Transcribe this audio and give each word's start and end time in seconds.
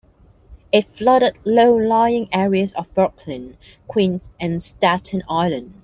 It 0.71 0.87
flooded 0.87 1.37
low-lying 1.45 2.27
areas 2.31 2.73
of 2.73 2.91
Brooklyn, 2.95 3.55
Queens, 3.87 4.31
and 4.39 4.59
Staten 4.59 5.21
Island. 5.29 5.75